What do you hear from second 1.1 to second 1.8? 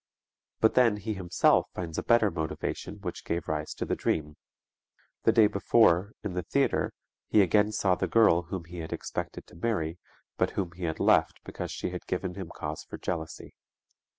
himself